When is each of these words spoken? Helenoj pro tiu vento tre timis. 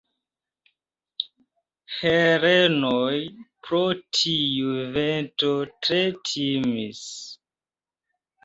Helenoj 1.97 3.19
pro 3.67 3.83
tiu 4.19 4.73
vento 4.97 5.53
tre 5.85 6.01
timis. 6.31 7.05